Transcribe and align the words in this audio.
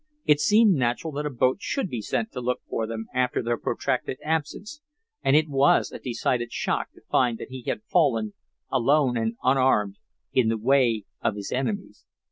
It 0.25 0.39
seemed 0.39 0.73
natural 0.73 1.13
that 1.13 1.27
a 1.27 1.29
boat 1.29 1.57
should 1.61 1.87
be 1.87 2.01
sent 2.01 2.31
to 2.31 2.41
look 2.41 2.61
for 2.67 2.87
them 2.87 3.05
after 3.13 3.43
their 3.43 3.55
protracted 3.59 4.17
absence, 4.23 4.81
and 5.21 5.35
it 5.35 5.47
was 5.47 5.91
a 5.91 5.99
decided 5.99 6.51
shock 6.51 6.91
to 6.93 7.01
find 7.11 7.37
that 7.37 7.51
he 7.51 7.61
had 7.67 7.83
fallen, 7.83 8.33
alone 8.71 9.15
and 9.15 9.37
unarmed, 9.43 9.97
in 10.33 10.49
the 10.49 10.57
way 10.57 11.05
of 11.21 11.35
his 11.35 11.51
enemies. 11.51 12.03